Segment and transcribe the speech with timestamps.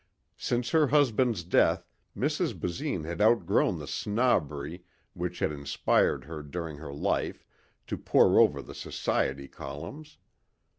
[0.39, 2.59] Since her husband's death Mrs.
[2.59, 7.45] Basine had outgrown the snobbery which had inspired her during her life
[7.85, 10.17] to pour over the society columns.